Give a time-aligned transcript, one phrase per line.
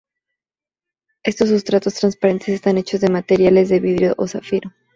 [1.21, 4.73] Estos sustratos transparentes están hechos de materiales de vidrio o zafiro.